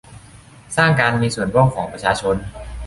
[0.75, 2.35] สร้างการมีส่วนร่วมของประชาชน